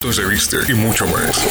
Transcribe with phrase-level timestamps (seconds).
[0.00, 1.46] de vista y mucho más.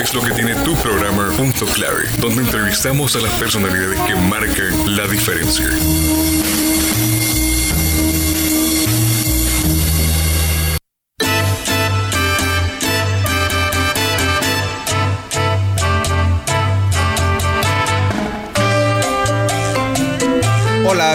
[0.00, 4.96] Es lo que tiene tu programa Punto Clave, donde entrevistamos a las personalidades que marcan
[4.96, 5.66] la diferencia.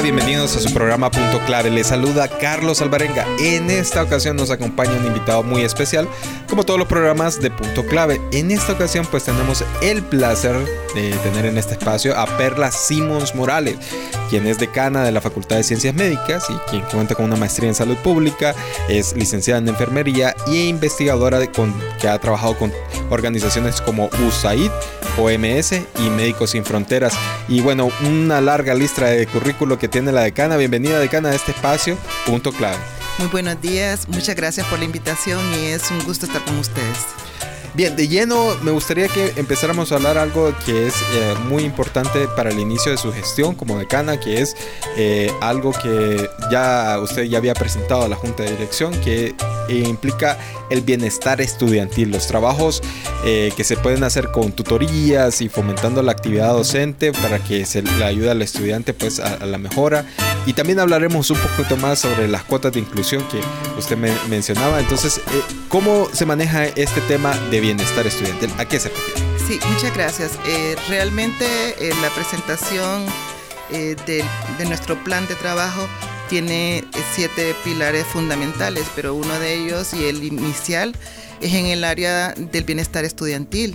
[0.03, 1.71] Bienvenidos a su programa Punto Clave.
[1.71, 3.25] Les saluda Carlos Alvarenga.
[3.39, 6.07] En esta ocasión nos acompaña un invitado muy especial,
[6.49, 8.21] como todos los programas de Punto Clave.
[8.31, 10.55] En esta ocasión pues tenemos el placer
[10.93, 13.77] de tener en este espacio a Perla Simons Morales,
[14.29, 17.69] quien es decana de la Facultad de Ciencias Médicas y quien cuenta con una maestría
[17.69, 18.55] en salud pública,
[18.89, 21.39] es licenciada en enfermería y investigadora
[21.99, 22.71] que ha trabajado con
[23.09, 24.71] organizaciones como USAID,
[25.17, 27.13] OMS y Médicos Sin Fronteras.
[27.47, 30.57] Y bueno, una larga lista de currículo que tiene la decana.
[30.57, 32.77] Bienvenida decana a este espacio, punto clave.
[33.17, 36.97] Muy buenos días, muchas gracias por la invitación y es un gusto estar con ustedes.
[37.75, 42.25] Bien, de lleno me gustaría que empezáramos a hablar algo que es eh, muy importante
[42.33, 44.55] para el inicio de su gestión como decana, que es
[44.95, 49.35] eh, algo que ya usted ya había presentado a la Junta de Dirección, que
[49.67, 50.37] implica
[50.69, 52.81] el bienestar estudiantil, los trabajos
[53.25, 57.81] eh, que se pueden hacer con tutorías y fomentando la actividad docente para que se
[57.81, 60.05] le ayude al estudiante pues a, a la mejora.
[60.45, 63.39] Y también hablaremos un poquito más sobre las cuotas de inclusión que
[63.77, 64.79] usted me mencionaba.
[64.79, 65.21] Entonces, eh,
[65.69, 68.51] ¿cómo se maneja este tema de bienestar estudiantil?
[68.59, 69.21] ¿A qué se refiere?
[69.47, 70.31] Sí, muchas gracias.
[70.45, 71.45] Eh, realmente
[71.79, 73.05] eh, la presentación
[73.71, 74.23] eh, de,
[74.59, 75.87] de, nuestro plan de trabajo
[76.29, 76.83] tiene
[77.15, 80.95] siete pilares fundamentales, pero uno de ellos y el inicial
[81.41, 83.73] es en el área del bienestar estudiantil.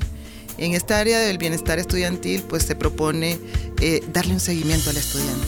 [0.58, 3.38] En esta área del bienestar estudiantil, pues se propone
[3.80, 5.47] eh, darle un seguimiento al estudiante.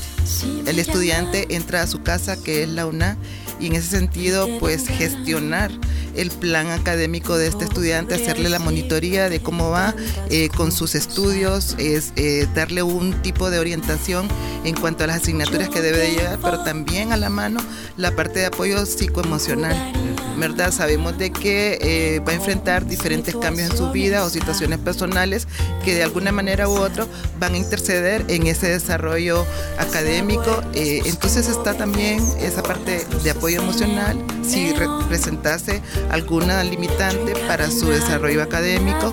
[0.66, 3.18] El estudiante entra a su casa, que es la UNA,
[3.62, 5.70] y en ese sentido, pues gestionar
[6.16, 9.94] el plan académico de este estudiante, hacerle la monitoría de cómo va
[10.30, 14.28] eh, con sus estudios, es eh, darle un tipo de orientación
[14.64, 17.60] en cuanto a las asignaturas que debe de llevar, pero también a la mano
[17.96, 20.11] la parte de apoyo psicoemocional.
[20.36, 20.72] ¿Verdad?
[20.72, 25.46] Sabemos de que eh, va a enfrentar diferentes cambios en su vida o situaciones personales
[25.84, 27.06] que de alguna manera u otra
[27.38, 29.44] van a interceder en ese desarrollo
[29.78, 30.62] académico.
[30.74, 37.88] Eh, entonces está también esa parte de apoyo emocional, si representase alguna limitante para su
[37.88, 39.12] desarrollo académico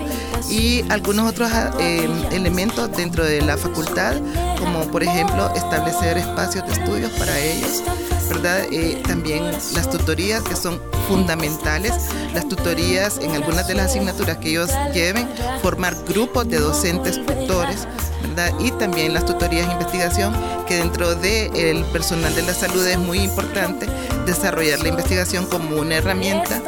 [0.49, 4.15] y algunos otros eh, elementos dentro de la facultad,
[4.57, 7.83] como por ejemplo establecer espacios de estudios para ellos.
[8.29, 8.63] ¿verdad?
[9.07, 9.43] También
[9.73, 10.79] las tutorías que son
[11.09, 11.91] fundamentales,
[12.35, 15.27] las tutorías en algunas de las asignaturas que ellos lleven,
[15.59, 17.87] formar grupos de docentes tutores,
[18.21, 18.53] ¿verdad?
[18.59, 20.35] Y también las tutorías de investigación,
[20.67, 23.87] que dentro del de personal de la salud es muy importante
[24.27, 26.61] desarrollar la investigación como una herramienta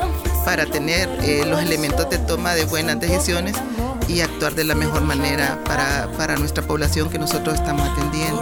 [0.44, 3.56] para tener eh, los elementos de toma de buenas decisiones
[4.08, 8.42] y actuar de la mejor manera para, para, nuestra población que nosotros estamos atendiendo.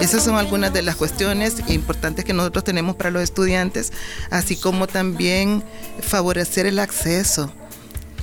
[0.00, 3.92] Esas son algunas de las cuestiones importantes que nosotros tenemos para los estudiantes,
[4.30, 5.62] así como también
[6.00, 7.52] favorecer el acceso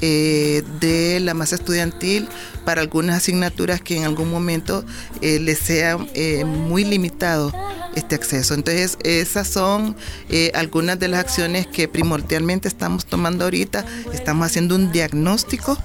[0.01, 2.29] eh, de la masa estudiantil
[2.66, 4.85] para algunas asignaturas que en algún momento
[5.21, 7.51] eh, les sea eh, muy limitado
[7.97, 8.53] este acceso.
[8.53, 9.95] Entonces, esas son
[10.29, 13.85] eh, algunas de las acciones que primordialmente estamos tomando ahorita.
[14.13, 15.77] Estamos haciendo un diagnóstico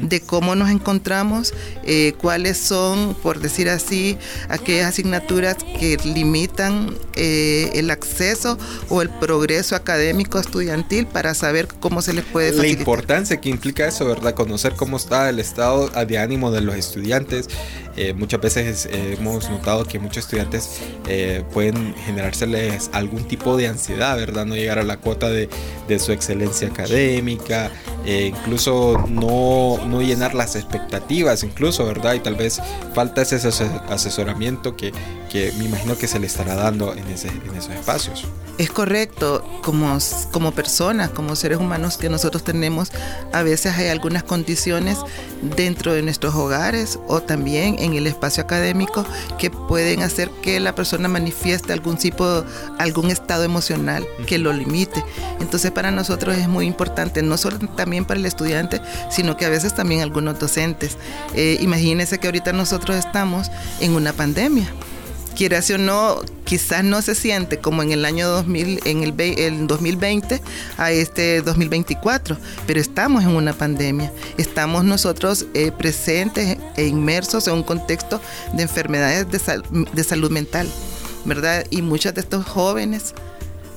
[0.00, 4.18] de cómo nos encontramos, eh, cuáles son, por decir así,
[4.48, 8.58] aquellas asignaturas que limitan eh, el acceso
[8.88, 12.76] o el progreso académico estudiantil para saber cómo se les puede facilitar.
[12.76, 14.34] La importancia que implica eso, ¿verdad?
[14.34, 17.48] Conocer cómo está el estado de ánimo de los estudiantes.
[17.96, 20.68] Eh, muchas veces hemos notado que muchos estudiantes
[21.52, 24.44] pueden generárseles algún tipo de ansiedad, ¿verdad?
[24.44, 25.48] No llegar a la cuota de,
[25.88, 27.70] de su excelencia académica,
[28.06, 32.14] incluso no, no, llenar las expectativas, incluso, ¿verdad?
[32.14, 32.60] Y tal vez
[32.94, 33.36] falta ese
[33.88, 34.92] asesoramiento que,
[35.30, 38.24] que me imagino que se le estará dando en, ese, en esos espacios.
[38.58, 39.98] Es correcto, como,
[40.32, 42.90] como personas, como seres humanos que nosotros tenemos,
[43.34, 44.98] a veces hay algunas condiciones
[45.56, 49.04] dentro de nuestros hogares o también en el espacio académico
[49.38, 52.44] que pueden hacer que la persona manifieste algún tipo,
[52.78, 55.04] algún estado emocional que lo limite.
[55.38, 58.80] Entonces para nosotros es muy importante, no solo también para el estudiante,
[59.10, 60.96] sino que a veces también algunos docentes.
[61.34, 63.50] Eh, imagínense que ahorita nosotros estamos
[63.80, 64.66] en una pandemia
[65.36, 69.66] quieras o no, quizás no se siente como en el año 2000, en el, el
[69.66, 70.42] 2020
[70.78, 72.36] a este 2024,
[72.66, 74.12] pero estamos en una pandemia.
[74.38, 78.20] Estamos nosotros eh, presentes e inmersos en un contexto
[78.54, 80.68] de enfermedades de, sal, de salud mental,
[81.24, 81.66] ¿verdad?
[81.70, 83.14] Y muchos de estos jóvenes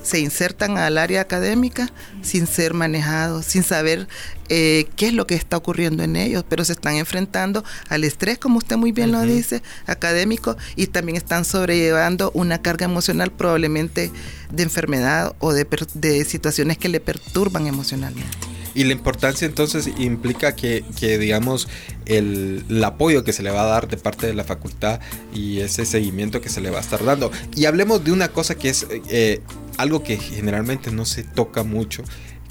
[0.02, 1.90] se insertan al área académica
[2.22, 4.08] sin ser manejados, sin saber
[4.48, 8.38] eh, qué es lo que está ocurriendo en ellos, pero se están enfrentando al estrés,
[8.38, 14.10] como usted muy bien lo dice, académico, y también están sobrellevando una carga emocional probablemente
[14.50, 18.49] de enfermedad o de, de situaciones que le perturban emocionalmente.
[18.74, 21.68] Y la importancia entonces implica que, que digamos,
[22.06, 25.00] el, apoyo que se le va a dar de parte de la facultad
[25.34, 27.30] y ese seguimiento que se le va a estar dando.
[27.54, 29.40] Y hablemos de una cosa que es eh,
[29.76, 32.02] algo que generalmente no se toca mucho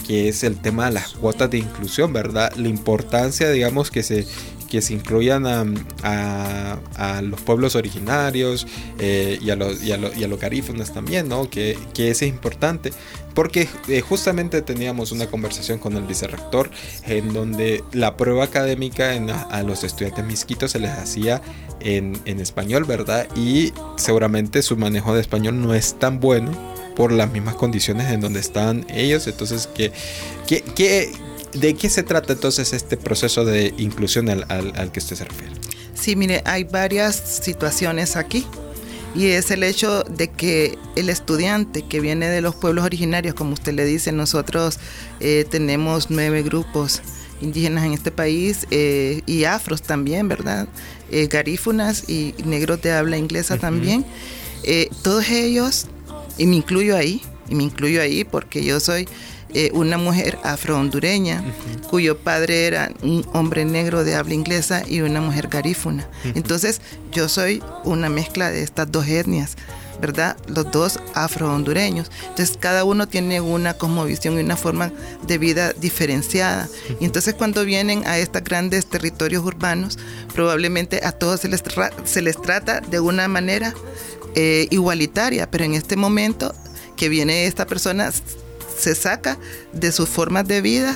[0.07, 2.51] que es el tema de las cuotas de inclusión, ¿verdad?
[2.55, 4.25] La importancia, digamos, que se,
[4.69, 8.67] que se incluyan a, los pueblos originarios
[8.99, 11.49] eh, y, a los, y, a los garífonas también, ¿no?
[11.49, 12.93] Que, que es importante,
[13.33, 16.69] porque eh, justamente teníamos una conversación con el vicerrector
[17.07, 19.11] en donde la prueba académica
[19.49, 21.41] a los estudiantes misquitos se les hacía
[21.79, 23.27] en, en español, ¿verdad?
[23.35, 26.51] Y seguramente su manejo de español no es tan bueno
[26.95, 29.25] por las mismas condiciones en donde están ellos.
[29.27, 29.91] Entonces, ¿qué,
[30.47, 31.11] qué, qué
[31.53, 35.53] ¿De qué se trata entonces este proceso de inclusión al, que usted se refiere?
[35.95, 38.45] Sí, mire, hay varias situaciones aquí.
[39.15, 43.53] Y es el hecho de que el estudiante que viene de los pueblos originarios, como
[43.53, 44.77] usted le dice, nosotros
[45.19, 47.01] eh, tenemos nueve grupos
[47.41, 50.67] indígenas en este país eh, y afros también, ¿verdad?
[51.09, 54.05] Eh, garífunas y negros de habla inglesa también.
[55.01, 55.87] todos ellos,
[56.37, 59.07] y me incluyo ahí, y me incluyo ahí porque yo soy
[59.53, 61.43] eh, una mujer afro-hondureña,
[61.89, 66.07] cuyo padre era un hombre negro de habla inglesa y una mujer garífuna.
[66.23, 66.81] Entonces,
[67.11, 69.55] yo soy una mezcla de estas dos etnias.
[69.99, 70.37] ¿verdad?
[70.47, 72.09] Los dos afro-hondureños.
[72.29, 74.91] Entonces, cada uno tiene una cosmovisión y una forma
[75.27, 76.69] de vida diferenciada.
[76.99, 79.99] Y entonces, cuando vienen a estos grandes territorios urbanos,
[80.33, 81.61] probablemente a todos se les,
[82.05, 83.73] se les trata de una manera
[84.35, 86.53] eh, igualitaria, pero en este momento
[86.95, 88.11] que viene esta persona,
[88.79, 89.37] se saca
[89.73, 90.95] de sus formas de vida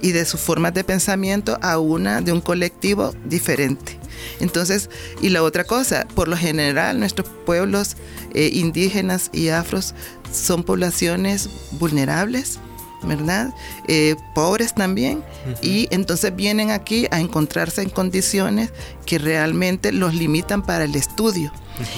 [0.00, 3.98] y de sus formas de pensamiento a una de un colectivo diferente.
[4.40, 4.90] Entonces,
[5.20, 7.96] y la otra cosa, por lo general nuestros pueblos
[8.34, 9.94] eh, indígenas y afros
[10.32, 12.58] son poblaciones vulnerables,
[13.02, 13.54] ¿verdad?
[13.86, 15.22] Eh, pobres también,
[15.62, 18.70] y entonces vienen aquí a encontrarse en condiciones
[19.06, 21.52] que realmente los limitan para el estudio.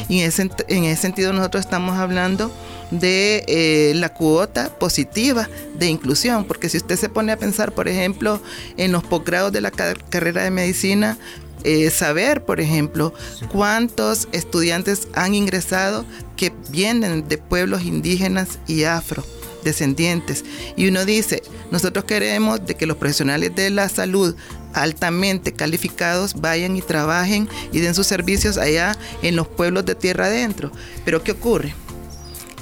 [0.08, 2.52] Y en ese, en ese sentido nosotros estamos hablando
[2.90, 5.48] de eh, la cuota positiva
[5.78, 8.40] de inclusión, porque si usted se pone a pensar, por ejemplo,
[8.76, 11.16] en los posgrados de la carrera de medicina,
[11.62, 13.12] eh, saber, por ejemplo,
[13.52, 16.04] cuántos estudiantes han ingresado
[16.36, 19.24] que vienen de pueblos indígenas y afro
[19.62, 20.44] descendientes.
[20.76, 24.34] Y uno dice, nosotros queremos de que los profesionales de la salud
[24.72, 30.26] altamente calificados vayan y trabajen y den sus servicios allá en los pueblos de tierra
[30.26, 30.70] adentro.
[31.04, 31.74] Pero ¿qué ocurre?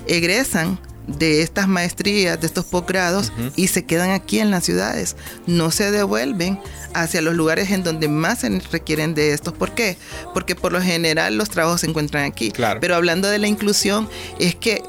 [0.09, 5.17] egresan de estas maestrías, de estos posgrados y se quedan aquí en las ciudades.
[5.47, 6.61] No se devuelven
[6.93, 9.55] hacia los lugares en donde más se requieren de estos.
[9.55, 9.97] ¿Por qué?
[10.35, 12.53] Porque por lo general los trabajos se encuentran aquí.
[12.81, 14.09] Pero hablando de la inclusión,
[14.39, 14.83] es que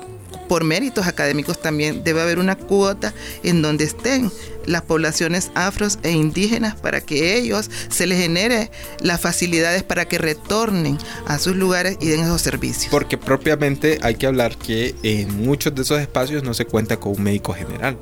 [0.49, 3.13] por méritos académicos también debe haber una cuota
[3.43, 4.29] en donde estén
[4.65, 10.17] las poblaciones afros e indígenas para que ellos se les genere las facilidades para que
[10.17, 10.97] retornen
[11.27, 12.91] a sus lugares y den esos servicios.
[12.91, 17.13] Porque propiamente hay que hablar que en muchos de esos espacios no se cuenta con
[17.13, 17.97] un médico general,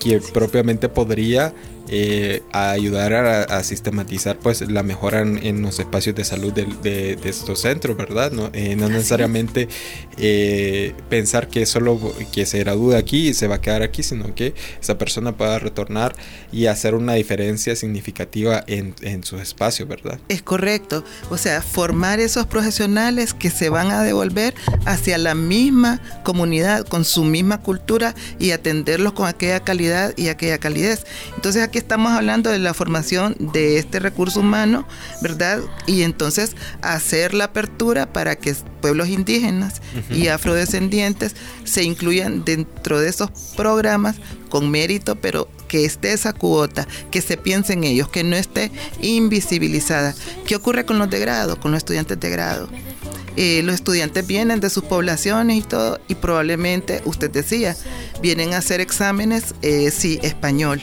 [0.00, 1.52] que propiamente podría
[1.90, 7.62] eh, a ayudar a, sistematizar pues la mejora en, los espacios de salud de, estos
[7.62, 8.30] centros, ¿verdad?
[8.32, 9.68] No, eh, necesariamente
[10.18, 11.98] eh, pensar que solo
[12.32, 15.58] que se gradúe aquí y se va a quedar aquí, sino que esa persona pueda
[15.58, 16.14] retornar
[16.52, 20.18] y hacer una diferencia significativa en, en sus espacios, ¿verdad?
[20.28, 26.00] Es correcto, o sea, formar esos profesionales que se van a devolver hacia la misma
[26.22, 31.04] comunidad, con su misma cultura y atenderlos con aquella calidad y aquella calidez.
[31.36, 34.86] Entonces aquí estamos hablando de la formación de este recurso humano,
[35.22, 35.60] ¿verdad?
[35.86, 39.80] Y entonces hacer la apertura para que pueblos indígenas
[40.10, 44.16] y afrodescendientes se incluyan dentro de esos programas
[44.48, 48.70] con mérito, pero que esté esa cuota, que se piense en ellos, que no esté
[49.00, 50.14] invisibilizada.
[50.46, 52.68] ¿Qué ocurre con los de grado, con los estudiantes de grado?
[53.36, 57.76] Eh, los estudiantes vienen de sus poblaciones y todo, y probablemente, usted decía,
[58.20, 60.82] vienen a hacer exámenes, eh, sí, español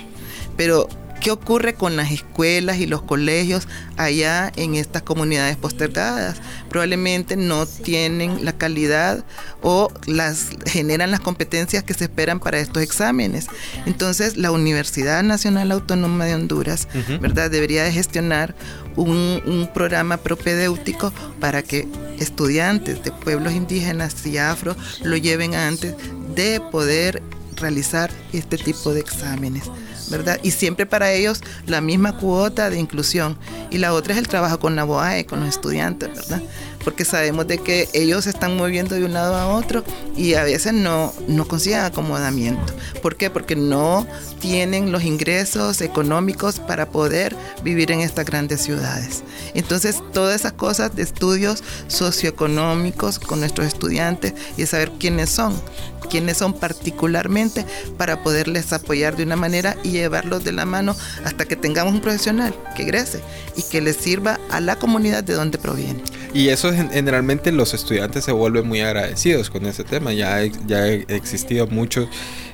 [0.57, 0.87] pero,
[1.21, 6.37] ¿qué ocurre con las escuelas y los colegios allá en estas comunidades postergadas?
[6.69, 9.23] Probablemente no tienen la calidad
[9.61, 13.47] o las generan las competencias que se esperan para estos exámenes.
[13.85, 16.87] Entonces, la Universidad Nacional Autónoma de Honduras,
[17.21, 17.49] ¿verdad?
[17.49, 18.55] Debería de gestionar
[18.95, 21.87] un, un programa propedéutico para que
[22.19, 25.95] estudiantes de pueblos indígenas y afro lo lleven antes
[26.35, 27.21] de poder
[27.55, 29.63] realizar este tipo de exámenes.
[30.09, 30.39] ¿Verdad?
[30.43, 33.37] Y siempre para ellos la misma cuota de inclusión.
[33.69, 36.41] Y la otra es el trabajo con la BOAE, con los estudiantes, ¿verdad?
[36.85, 39.83] Porque sabemos de que ellos se están moviendo de un lado a otro
[40.15, 42.73] y a veces no, no consiguen acomodamiento.
[43.01, 43.29] ¿Por qué?
[43.29, 44.07] Porque no
[44.39, 49.23] tienen los ingresos económicos para poder vivir en estas grandes ciudades.
[49.55, 55.59] Entonces, todas esas cosas de estudios socioeconómicos con nuestros estudiantes y saber quiénes son,
[56.05, 57.65] quiénes son particularmente
[57.97, 62.01] para poderles apoyar de una manera y llevarlos de la mano hasta que tengamos un
[62.01, 63.21] profesional que egrese
[63.55, 66.01] y que les sirva a la comunidad de donde proviene.
[66.33, 70.13] Y eso generalmente los estudiantes se vuelven muy agradecidos con ese tema.
[70.13, 72.07] Ya, ya ha existido muchos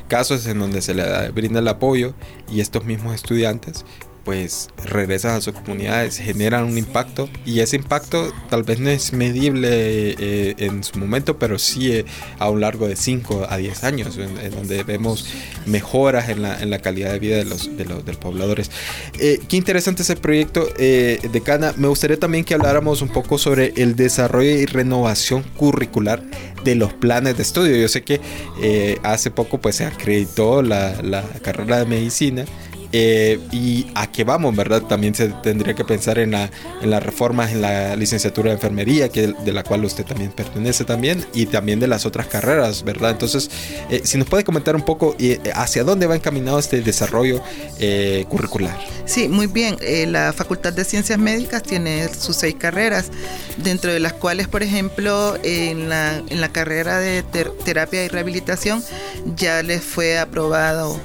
[0.08, 2.14] casos en donde se le brinda el apoyo
[2.52, 3.86] y estos mismos estudiantes
[4.24, 9.14] pues regresan a sus comunidades, generan un impacto y ese impacto tal vez no es
[9.14, 12.06] medible eh, en su momento, pero sí eh,
[12.38, 15.26] a lo largo de 5 a 10 años, en, donde vemos
[15.66, 18.70] mejoras en la, en la, calidad de vida de los, de los, pobladores.
[19.20, 21.74] Eh, qué interesante ese proyecto, de Cana.
[21.78, 26.22] Me gustaría también que habláramos un poco sobre el desarrollo y renovación curricular
[26.64, 27.76] de los planes de estudio.
[27.78, 28.20] Yo sé que
[29.04, 32.46] hace poco pues se acreditó la, la carrera de medicina
[32.92, 34.82] eh, y a qué vamos, ¿verdad?
[34.84, 36.50] También se tendría que pensar en, la,
[36.82, 40.84] en las reformas en la licenciatura de enfermería, que, de la cual usted también pertenece
[40.84, 43.12] también, y también de las otras carreras, ¿verdad?
[43.12, 43.50] Entonces,
[43.90, 47.42] eh, si nos puede comentar un poco eh, hacia dónde va encaminado este desarrollo
[48.30, 48.78] curricular.
[49.06, 49.78] Sí, muy bien.
[50.12, 53.10] la Facultad de Ciencias Médicas tiene sus seis carreras,
[53.58, 58.84] dentro de las cuales, por ejemplo, en la, en la carrera de terapia y rehabilitación
[59.36, 61.00] ya les fue aprobado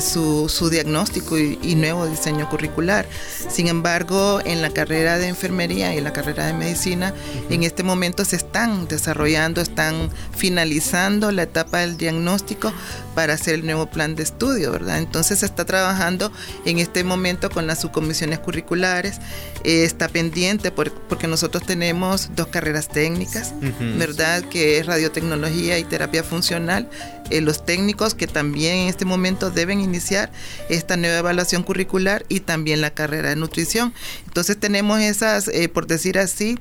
[0.00, 3.06] su, su diagnóstico y, nuevo diseño curricular.
[3.48, 7.14] Sin embargo, en la carrera de enfermería y en la carrera de medicina,
[7.50, 12.72] en este momento se están desarrollando, están finalizando la etapa del diagnóstico
[13.14, 14.98] para hacer el nuevo plan de estudio, ¿verdad?
[14.98, 16.32] Entonces se está trabajando
[16.64, 19.18] en este momento con las subcomisiones curriculares,
[19.64, 23.54] eh, está pendiente porque nosotros tenemos dos carreras técnicas,
[23.98, 24.42] ¿verdad?
[24.44, 26.88] Que es radiotecnología y terapia funcional.
[27.30, 30.32] Eh, los técnicos que también en este momento deben iniciar
[30.68, 33.92] esta nueva evaluación curricular y también la carrera de nutrición.
[34.26, 36.58] Entonces tenemos esas, eh, por decir así,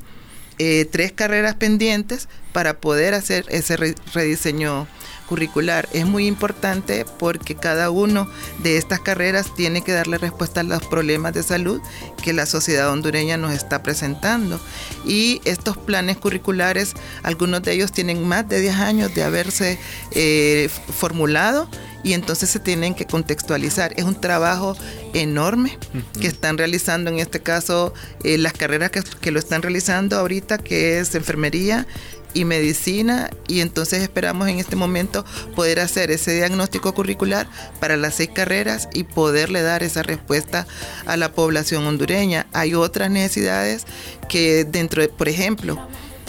[0.59, 4.87] eh, tres carreras pendientes para poder hacer ese rediseño
[5.27, 5.87] curricular.
[5.93, 8.27] Es muy importante porque cada uno
[8.63, 11.79] de estas carreras tiene que darle respuesta a los problemas de salud
[12.23, 14.59] que la sociedad hondureña nos está presentando.
[15.05, 19.77] Y estos planes curriculares, algunos de ellos tienen más de 10 años de haberse
[20.11, 21.69] eh, formulado
[22.03, 23.93] y entonces se tienen que contextualizar.
[23.97, 24.77] Es un trabajo
[25.13, 25.77] enorme
[26.19, 30.57] que están realizando en este caso eh, las carreras que, que, lo están realizando ahorita,
[30.57, 31.87] que es enfermería
[32.33, 35.25] y medicina y entonces esperamos en este momento
[35.55, 37.47] poder hacer ese diagnóstico curricular
[37.79, 40.67] para las seis carreras y poderle dar esa respuesta
[41.05, 42.45] a la población hondureña.
[42.53, 43.85] Hay otras necesidades
[44.29, 45.79] que dentro de, por ejemplo,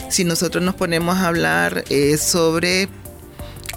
[0.08, 2.88] si nosotros nos ponemos a hablar eh, sobre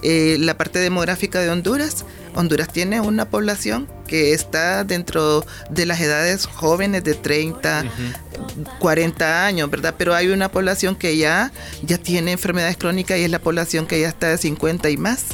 [0.03, 2.05] eh, la parte demográfica de Honduras,
[2.36, 7.86] Honduras tiene una población que está dentro de las edades jóvenes de 30,
[8.79, 9.96] 40 años, ¿verdad?
[9.98, 11.51] Pero hay una población que ya,
[11.84, 15.25] ya tiene enfermedades crónicas y es la población que ya está de 50 y más,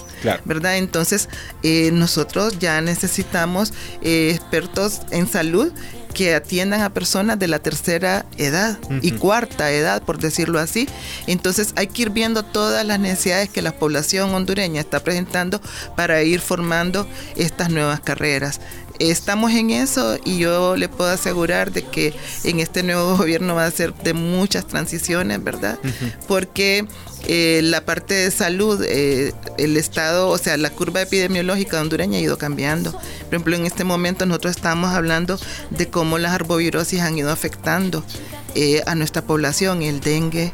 [0.45, 0.77] ¿verdad?
[0.77, 1.29] Entonces,
[1.63, 5.71] eh, nosotros ya necesitamos eh, expertos en salud
[6.17, 10.89] que atiendan a personas de la tercera edad y cuarta edad, por decirlo así.
[11.27, 15.61] Entonces hay que ir viendo todas las necesidades que la población hondureña está presentando
[15.95, 18.59] para ir formando estas nuevas carreras
[18.99, 22.13] estamos en eso y yo le puedo asegurar de que
[22.43, 25.79] en este nuevo gobierno va a ser de muchas transiciones, ¿verdad?
[26.27, 26.85] Porque
[27.27, 32.21] eh, la parte de salud, eh, el estado, o sea, la curva epidemiológica hondureña ha
[32.21, 32.91] ido cambiando.
[32.91, 35.39] Por ejemplo, en este momento nosotros estamos hablando
[35.69, 38.03] de cómo las arbovirosis han ido afectando
[38.55, 40.51] eh, a nuestra población, el dengue,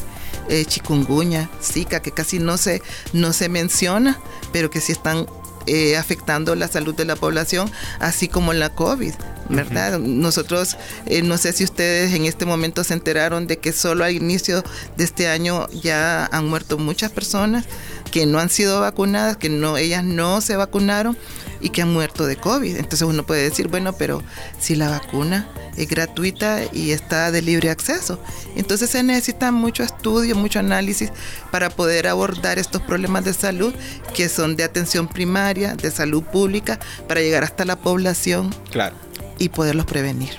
[0.67, 2.81] chikungunya, zika, que casi no se,
[3.13, 4.19] no se menciona,
[4.51, 5.25] pero que sí están
[5.65, 9.13] eh, afectando la salud de la población, así como la COVID,
[9.50, 10.00] ¿verdad?
[10.00, 14.13] Nosotros, eh, no sé si ustedes en este momento se enteraron de que solo al
[14.13, 14.63] inicio
[14.97, 17.65] de este año ya han muerto muchas personas
[18.12, 21.17] que no han sido vacunadas, que no, ellas no se vacunaron
[21.62, 22.75] y que han muerto de COVID.
[22.75, 24.21] Entonces uno puede decir, bueno, pero
[24.59, 25.47] si la vacuna
[25.77, 28.19] es gratuita y está de libre acceso.
[28.55, 31.12] Entonces se necesita mucho estudio, mucho análisis
[31.51, 33.73] para poder abordar estos problemas de salud
[34.13, 38.95] que son de atención primaria, de salud pública, para llegar hasta la población claro.
[39.39, 40.31] Y poderlos prevenir.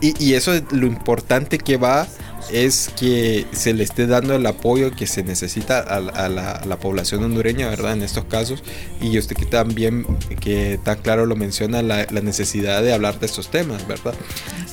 [0.00, 2.06] Y, y eso es lo importante que va
[2.50, 7.68] es que se le esté dando el apoyo que se necesita a, la, población hondureña,
[7.68, 7.94] ¿verdad?
[7.94, 8.62] En estos casos.
[9.00, 10.06] Y usted que también,
[10.40, 14.14] que tan claro lo menciona, la, necesidad de hablar de estos temas, ¿verdad?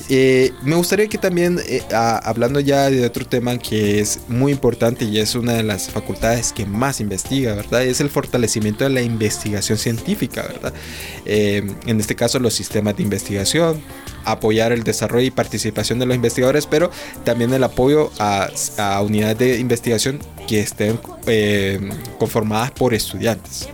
[0.08, 5.04] Eh, me gustaría que también, eh, hablando ya de otro tema que es muy importante
[5.04, 7.84] y es una de las facultades que más investiga, ¿verdad?
[7.84, 10.74] Es el fortalecimiento de la investigación científica, ¿verdad?
[11.24, 13.82] Eh, en este caso, los sistemas de investigación,
[14.24, 16.90] apoyar el desarrollo y participación de los investigadores, pero
[17.24, 18.50] también el apoyo a,
[19.02, 21.80] unidades de investigación que estén eh,
[22.18, 23.68] conformadas por estudiantes.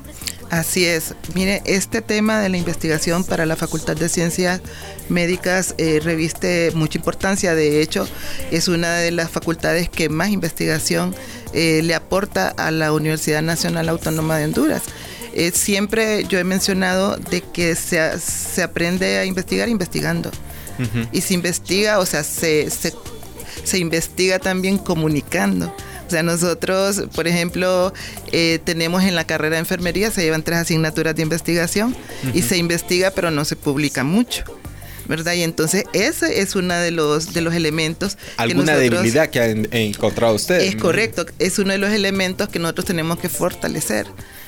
[0.50, 1.14] Así es.
[1.34, 4.62] Mire, este tema de la investigación para la Facultad de Ciencias
[5.10, 7.54] Médicas eh, reviste mucha importancia.
[7.54, 8.08] De hecho,
[8.50, 11.14] es una de las facultades que más investigación
[11.52, 14.82] eh, le aporta a la Universidad Nacional Autónoma de Honduras.
[15.38, 20.32] Eh, siempre yo he mencionado de que se, se aprende a investigar investigando.
[21.12, 22.92] Y se investiga, o sea, se, se,
[23.64, 25.74] se, investiga también comunicando.
[26.06, 27.92] O sea, nosotros, por ejemplo,
[28.30, 31.96] eh, tenemos en la carrera de enfermería, se llevan tres asignaturas de investigación
[32.32, 34.44] y se investiga, pero no se publica mucho.
[35.08, 35.32] ¿verdad?
[35.32, 38.18] Y entonces ese es uno de los, de los elementos.
[38.36, 40.74] ¿Alguna debilidad que han encontrado ustedes?
[40.74, 44.06] Es correcto, es uno de los elementos que nosotros tenemos que fortalecer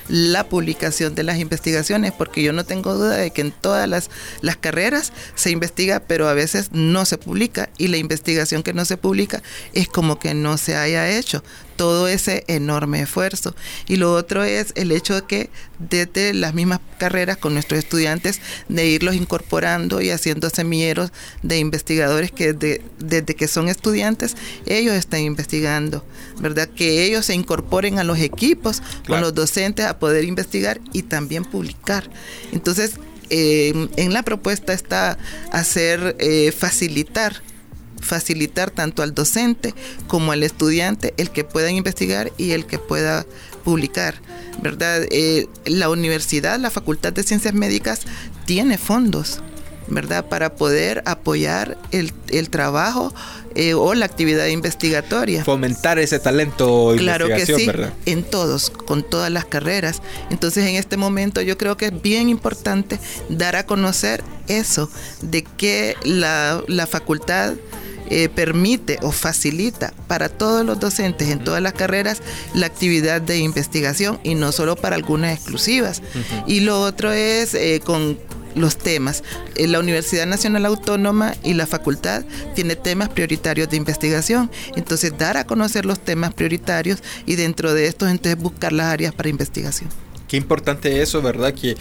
[0.08, 4.10] la publicación de las investigaciones, porque yo no tengo duda de que en todas las,
[4.40, 8.84] las carreras se investiga, pero a veces no se publica y la investigación que no
[8.84, 9.42] se publica
[9.72, 11.42] es como que no se haya hecho
[11.80, 13.56] todo ese enorme esfuerzo.
[13.88, 18.42] Y lo otro es el hecho de que desde las mismas carreras con nuestros estudiantes,
[18.68, 21.10] de irlos incorporando y haciendo semilleros
[21.42, 26.04] de investigadores que desde que son estudiantes, ellos están investigando,
[26.38, 26.68] ¿verdad?
[26.68, 31.46] Que ellos se incorporen a los equipos con los docentes a poder investigar y también
[31.46, 32.10] publicar.
[32.52, 35.16] Entonces, eh, en la propuesta está
[35.50, 37.40] hacer eh, facilitar
[38.00, 39.74] facilitar tanto al docente
[40.06, 43.26] como al estudiante el que pueda investigar y el que pueda
[43.64, 44.14] publicar,
[44.62, 45.02] ¿verdad?
[45.10, 48.02] Eh, la universidad, la Facultad de Ciencias Médicas
[48.46, 49.40] tiene fondos,
[49.88, 50.26] ¿verdad?
[50.26, 52.12] Para poder apoyar el,
[52.50, 53.12] trabajo
[53.54, 55.44] eh, o la actividad investigatoria.
[55.44, 56.94] Fomentar ese talento.
[56.96, 57.70] Claro que sí,
[58.06, 60.00] en todos, con todas las carreras.
[60.30, 64.90] Entonces en este momento yo creo que es bien importante dar a conocer eso,
[65.22, 67.54] de que la, la facultad
[68.10, 72.22] eh, permite o facilita para todos los docentes en todas las carreras
[72.54, 76.02] la actividad de investigación y no solo para algunas exclusivas.
[76.46, 78.18] Y lo otro es eh, con
[78.54, 79.22] los temas.
[79.54, 84.50] Eh, la Universidad Nacional Autónoma y la facultad tiene temas prioritarios de investigación.
[84.76, 89.14] Entonces, dar a conocer los temas prioritarios y dentro de estos, entonces buscar las áreas
[89.14, 89.88] para investigación.
[90.30, 91.52] Qué importante eso, ¿verdad?
[91.54, 91.74] Que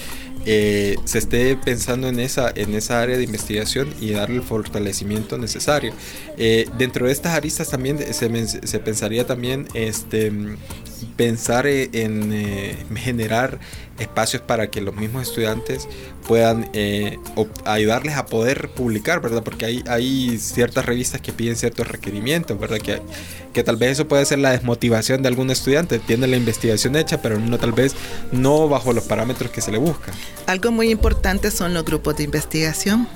[0.43, 5.37] eh, se esté pensando en esa, en esa área de investigación y darle el fortalecimiento
[5.37, 5.93] necesario.
[6.35, 10.31] Eh, dentro de estas aristas también se, se pensaría también este,
[11.05, 13.59] pensar e, en eh, generar
[13.97, 15.87] espacios para que los mismos estudiantes
[16.27, 17.17] puedan eh,
[17.65, 19.43] ayudarles a poder publicar, ¿verdad?
[19.43, 22.77] Porque hay, hay ciertas revistas que piden ciertos requerimientos, ¿verdad?
[22.77, 23.01] Que,
[23.53, 27.21] que tal vez eso puede ser la desmotivación de algún estudiante, tiene la investigación hecha,
[27.21, 27.95] pero no tal vez
[28.31, 30.11] no bajo los parámetros que se le busca.
[30.47, 33.07] Algo muy importante son los grupos de investigación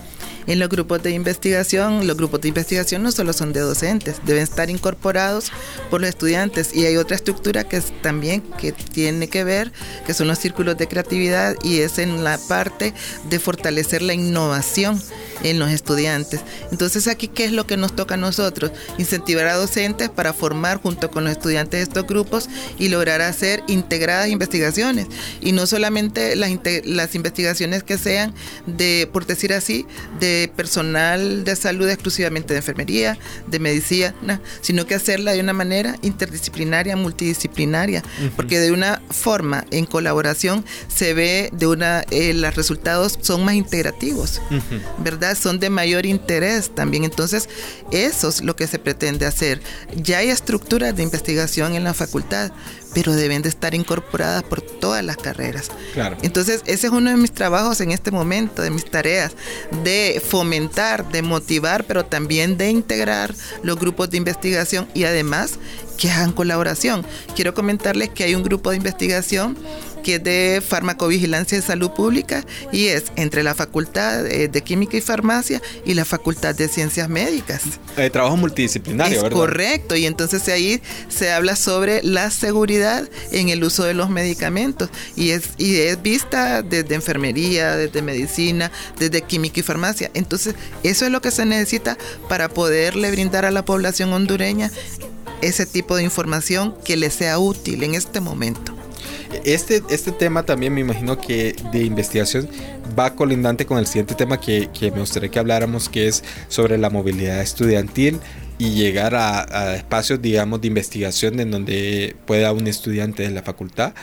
[0.48, 4.44] en los grupos de investigación, los grupos de investigación no solo son de docentes, deben
[4.44, 5.52] estar incorporados
[5.90, 9.72] por los estudiantes y hay otra estructura que también que tiene que ver,
[10.06, 12.94] que son los círculos de creatividad y es en la parte
[13.30, 15.02] de fortalecer la innovación
[15.44, 16.42] en los estudiantes.
[16.72, 18.72] Entonces aquí, ¿qué es lo que nos toca a nosotros?
[18.98, 23.64] Incentivar a docentes para formar junto con los estudiantes de estos grupos y lograr hacer
[23.68, 25.08] integradas investigaciones.
[25.42, 26.52] Y no solamente las,
[26.86, 28.34] las investigaciones que sean
[28.66, 29.86] de, por decir así,
[30.20, 33.18] de personal de salud exclusivamente de enfermería,
[33.48, 34.14] de medicina,
[34.62, 38.04] sino que hacerla de una manera interdisciplinaria, multidisciplinaria,
[38.36, 43.56] porque de una forma en colaboración se ve de una, eh, los resultados son más
[43.56, 44.42] integrativos,
[45.00, 45.38] ¿verdad?
[45.38, 47.04] son de mayor interés también.
[47.04, 47.50] Entonces,
[47.92, 49.62] eso es lo que se pretende hacer.
[49.96, 52.52] Ya hay estructuras de investigación en la facultad,
[52.94, 55.72] pero deben de estar incorporadas por todas las carreras.
[55.94, 56.18] Claro.
[56.22, 59.34] Entonces, ese es uno de mis trabajos en este momento, de mis tareas,
[59.84, 65.60] de fomentar, de motivar, pero también de integrar los grupos de investigación y además
[65.98, 67.06] que hagan colaboración.
[67.36, 69.58] Quiero comentarles que hay un grupo de investigación
[70.04, 74.98] que es de farmacovigilancia de salud pública y es entre la Facultad eh, de Química
[74.98, 77.64] y Farmacia y la Facultad de Ciencias Médicas.
[77.98, 79.38] Eh, trabajo multidisciplinario, es ¿verdad?
[79.38, 84.90] Correcto, y entonces ahí se habla sobre la seguridad en el uso de los medicamentos
[85.16, 90.12] y es, y es vista desde enfermería, desde medicina, desde química y farmacia.
[90.14, 91.98] Entonces, eso es lo que se necesita
[92.30, 94.72] para poderle brindar a la población hondureña
[95.42, 98.83] ese tipo de información que le sea útil en este momento.
[99.44, 102.48] Este, este tema también me imagino que de investigación
[102.98, 106.78] va colindante con el siguiente tema que, que me gustaría que habláramos, que es sobre
[106.78, 108.20] la movilidad estudiantil
[108.58, 113.94] y llegar a, espacios, digamos, de investigación en donde pueda un estudiante de la facultad,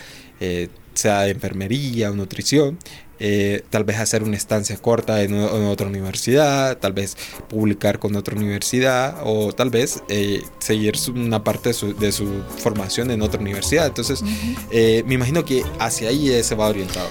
[0.41, 0.69] eh,
[1.01, 2.79] sea de enfermería o nutrición,
[3.19, 7.17] eh, tal vez hacer una estancia corta en, en, otra universidad, tal vez
[7.49, 12.13] publicar con otra universidad o tal vez eh, seguir su, una parte de su, de
[12.13, 13.87] su, formación en otra universidad.
[13.87, 15.05] Entonces, uh -huh.
[15.05, 17.11] me imagino que hacia ahí se va orientado.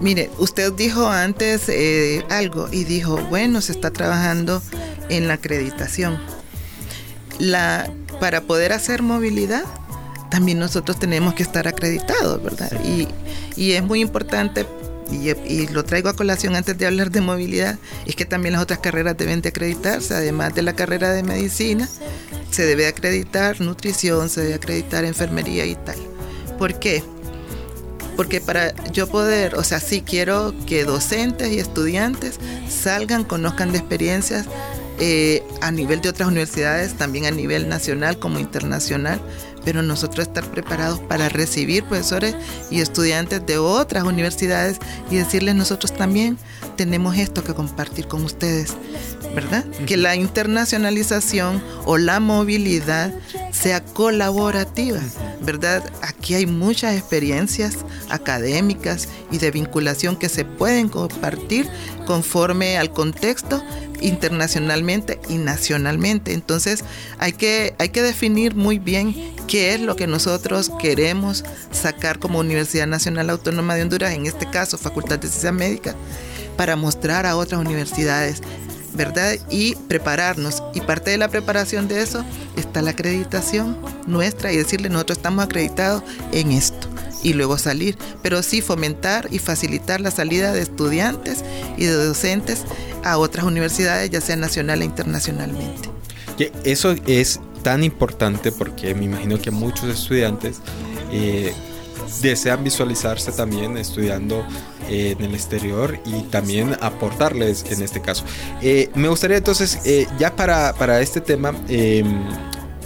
[0.00, 4.62] Mire, usted dijo antes eh, algo y dijo, bueno, se está trabajando
[5.10, 6.18] en la acreditación.
[7.38, 9.64] La, para poder hacer movilidad,
[10.30, 12.72] también nosotros tenemos que estar acreditados, ¿verdad?
[12.84, 13.08] Y,
[13.56, 14.66] y es muy importante
[15.10, 18.62] y, y, lo traigo a colación antes de hablar de movilidad, es que también las
[18.62, 21.88] otras carreras deben de acreditarse, además de la carrera de medicina,
[22.50, 25.96] se debe acreditar nutrición, se debe acreditar enfermería y tal.
[26.58, 27.02] ¿Por qué?
[28.16, 32.38] Porque para yo poder, o sea, sí quiero que docentes y estudiantes
[32.68, 34.46] salgan, conozcan de experiencias
[34.98, 39.20] eh, a nivel de otras universidades, también a nivel nacional como internacional,
[39.64, 42.34] pero nosotros estar preparados para recibir profesores
[42.70, 44.78] y estudiantes de otras universidades
[45.10, 46.38] y decirles nosotros también
[46.76, 48.74] tenemos esto que compartir con ustedes,
[49.34, 49.64] ¿verdad?
[49.86, 53.12] Que la internacionalización o la movilidad
[53.52, 55.00] sea colaborativa.
[55.40, 55.82] ¿verdad?
[56.02, 61.68] Aquí hay muchas experiencias académicas y de vinculación que se pueden compartir
[62.06, 63.62] conforme al contexto
[64.00, 66.32] internacionalmente y nacionalmente.
[66.32, 66.84] Entonces
[67.18, 69.14] hay que, hay que definir muy bien
[69.46, 74.48] qué es lo que nosotros queremos sacar como Universidad Nacional Autónoma de Honduras, en este
[74.48, 75.94] caso Facultad de Ciencias Médicas,
[76.56, 78.42] para mostrar a otras universidades,
[78.94, 79.36] ¿verdad?
[79.50, 80.62] Y prepararnos.
[80.74, 82.24] Y parte de la preparación de eso
[82.56, 86.88] está la acreditación nuestra y decirle nosotros estamos acreditados en esto
[87.22, 91.44] y luego salir, pero sí fomentar y facilitar la salida de estudiantes
[91.76, 92.64] y de docentes
[93.04, 95.88] a otras universidades, ya sea nacional e internacionalmente.
[96.64, 100.60] Eso es tan importante porque me imagino que muchos estudiantes
[101.12, 101.52] eh,
[102.22, 104.44] desean visualizarse también estudiando
[104.88, 108.24] eh, en el exterior y también aportarles en este caso.
[108.60, 111.54] Eh, me gustaría entonces, eh, ya para, para, este tema,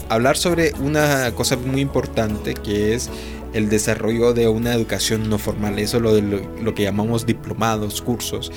[0.09, 3.09] hablar sobre una cosa muy importante que es
[3.55, 8.53] el desarrollo de una educación no formal, eso lo, lo, lo que llamamos diplomados, cursos,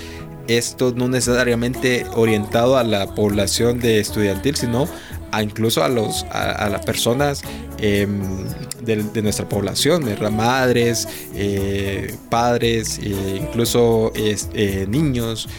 [0.48, 4.88] esto no necesariamente orientado a la población de estudiantil, sino
[5.32, 7.42] a incluso a, los, a, las personas
[7.80, 8.08] eh,
[8.82, 10.32] de, nuestra población, ¿verdad?
[10.32, 14.14] madres, eh, padres, eh, incluso
[14.88, 15.50] niños,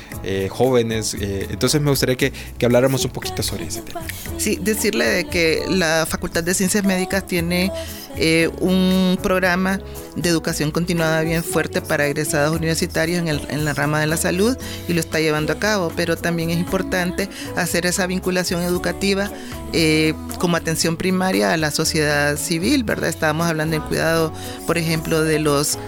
[0.51, 1.17] jóvenes.
[1.19, 2.33] entonces me gustaría que,
[2.65, 4.03] habláramos un poquito sobre ese tema.
[4.37, 7.73] Sí, decirle de que la Facultad de Ciencias Médicas tiene
[8.21, 9.81] eh, un programa
[10.17, 14.57] de educación continuada bien fuerte para egresados universitarios en, el, la rama de la salud
[14.89, 19.31] y lo está llevando a cabo, pero también es importante hacer esa vinculación educativa
[19.73, 23.09] eh, como atención primaria a la sociedad civil, ¿verdad?
[23.09, 24.33] Estábamos hablando del cuidado,
[24.67, 25.79] por ejemplo, de los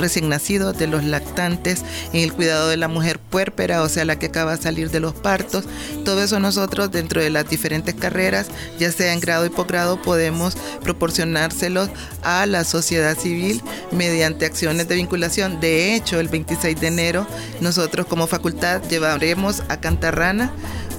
[0.00, 4.18] recién nacidos, de los lactantes, en el cuidado de la mujer puérpera, o sea, la
[4.18, 5.64] que acaba de salir de los partos.
[6.04, 10.56] Todo eso nosotros dentro de las diferentes carreras, ya sea en grado y posgrado, podemos
[10.82, 11.90] proporcionárselos
[12.22, 15.60] a la sociedad civil mediante acciones de vinculación.
[15.60, 17.26] De hecho, el 26 de enero
[17.60, 20.52] nosotros como facultad llevaremos a Cantarrana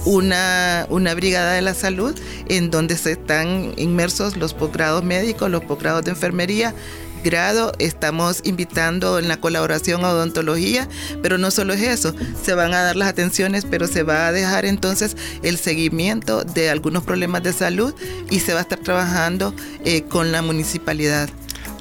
[0.04, 5.64] una, una brigada de la salud en donde se están inmersos los posgrados médicos, los
[5.64, 6.74] posgrados de enfermería,
[7.22, 10.88] grado estamos invitando en la colaboración a odontología,
[11.22, 14.32] pero no solo es eso, se van a dar las atenciones, pero se va a
[14.32, 17.94] dejar entonces el seguimiento de algunos problemas de salud
[18.30, 19.54] y se va a estar trabajando
[19.84, 21.28] eh, con la municipalidad.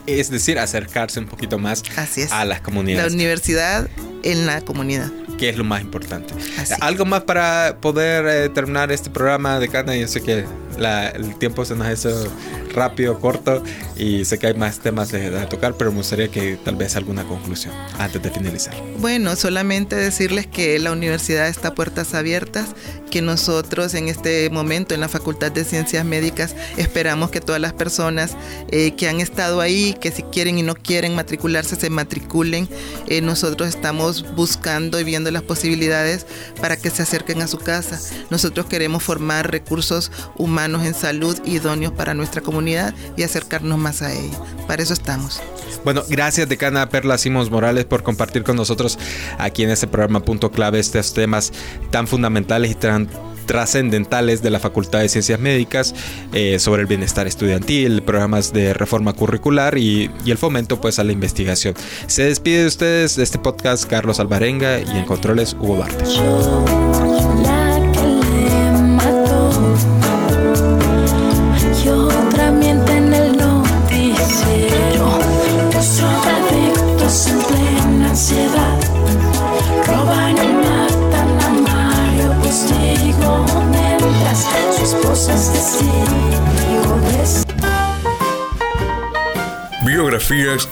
[0.08, 1.84] Es decir, acercarse un poquito más
[2.32, 3.12] a las comunidades.
[3.12, 3.88] La universidad
[4.24, 6.36] en la comunidad que es lo más importante.
[6.60, 6.76] Así.
[6.82, 9.96] Algo más para poder eh, terminar este programa de Cana.
[9.96, 10.46] Yo sé que
[10.78, 12.32] la, el tiempo se nos ha hecho
[12.74, 13.64] rápido, corto
[13.98, 16.96] y sé que hay más temas de, de tocar, pero me gustaría que tal vez
[16.96, 18.74] alguna conclusión antes de finalizar.
[19.00, 22.70] Bueno, solamente decirles que la universidad está a puertas abiertas,
[23.10, 27.74] que nosotros en este momento en la Facultad de Ciencias Médicas esperamos que todas las
[27.74, 28.38] personas
[28.70, 32.70] eh, que han estado ahí, que si quieren y no quieren matricularse, se matriculen.
[33.08, 36.26] Eh, nosotros estamos buscando y viendo las posibilidades
[36.62, 38.00] para que se acerquen a su casa.
[38.30, 44.14] Nosotros queremos formar recursos humanos en salud idóneos para nuestra comunidad y acercarnos más a
[44.14, 44.38] ella.
[44.68, 45.42] Para eso estamos.
[45.84, 49.00] Bueno, gracias decana Perla Simos Morales por compartir con nosotros
[49.38, 51.52] aquí en este programa Punto Clave estos temas
[51.90, 53.10] tan fundamentales y tan
[53.46, 55.96] trascendentales de la Facultad de Ciencias Médicas
[56.34, 61.04] eh, sobre el bienestar estudiantil, programas de reforma curricular y, y, el fomento pues a
[61.04, 61.74] la investigación.
[62.08, 66.20] Se despide de ustedes de este podcast Carlos Alvarenga y en controles Hugo Bartes.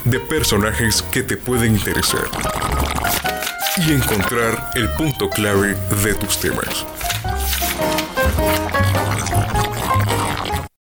[0.05, 2.29] De personajes que te pueden interesar
[3.77, 6.85] y encontrar el punto clave de tus temas.